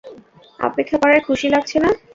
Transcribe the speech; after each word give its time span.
অপেক্ষা 0.59 0.97
করায় 1.01 1.25
খুশি 1.27 1.47
লাগছে 1.49 1.77
না? 1.83 1.89